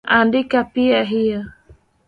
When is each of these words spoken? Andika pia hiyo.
Andika 0.15 0.63
pia 0.63 1.03
hiyo. 1.03 1.45